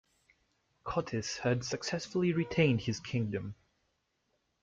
[0.83, 3.53] Cotys had successfully retained his kingdom.